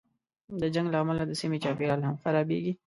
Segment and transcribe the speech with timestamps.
[0.61, 2.73] د جنګ له امله د سیمې چاپېریال هم خرابېږي.